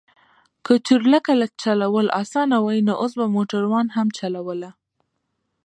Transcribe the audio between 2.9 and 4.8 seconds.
اوس به موټروان هم چلوله.